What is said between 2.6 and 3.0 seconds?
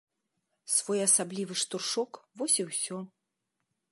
і ўсё.